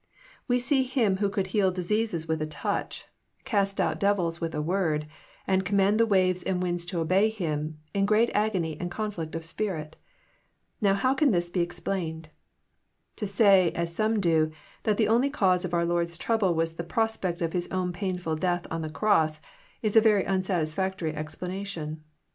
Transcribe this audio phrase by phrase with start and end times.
[0.47, 2.97] We see Him who could heal diseases with a 342 EXPOsrroBr thoughts.
[2.97, 5.05] touch, cast out devils with a word,
[5.45, 9.45] and command the waves and winds to obey Him, in great agony and conflict of
[9.45, 9.97] spirit.
[10.81, 12.29] Now bow can this be explained?
[13.17, 14.49] To say, as some do,
[14.81, 18.37] that the only cause of our Lord^s trouble was the prospect of His own painful
[18.37, 19.39] death on the cross,
[19.83, 22.03] is a very unsatisfactory explanation.